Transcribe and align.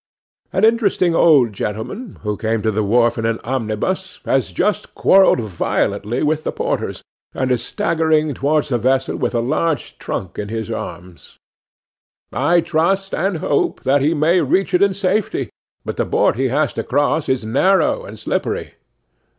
'An 0.51 0.63
interesting 0.65 1.13
old 1.13 1.53
gentleman, 1.53 2.17
who 2.23 2.35
came 2.35 2.63
to 2.63 2.71
the 2.71 2.81
wharf 2.83 3.19
in 3.19 3.25
an 3.27 3.37
omnibus, 3.43 4.19
has 4.25 4.51
just 4.51 4.95
quarrelled 4.95 5.41
violently 5.41 6.23
with 6.23 6.43
the 6.43 6.51
porters, 6.51 7.03
and 7.35 7.51
is 7.51 7.63
staggering 7.63 8.33
towards 8.33 8.69
the 8.69 8.79
vessel 8.79 9.15
with 9.15 9.35
a 9.35 9.39
large 9.41 9.99
trunk 9.99 10.39
in 10.39 10.49
his 10.49 10.71
arms. 10.71 11.37
I 12.33 12.61
trust 12.61 13.13
and 13.13 13.37
hope 13.37 13.83
that 13.83 14.01
he 14.01 14.15
may 14.15 14.41
reach 14.41 14.73
it 14.73 14.81
in 14.81 14.95
safety; 14.95 15.51
but 15.85 15.97
the 15.97 16.05
board 16.05 16.35
he 16.35 16.47
has 16.47 16.73
to 16.73 16.83
cross 16.83 17.29
is 17.29 17.45
narrow 17.45 18.03
and 18.03 18.17
slippery. 18.17 18.73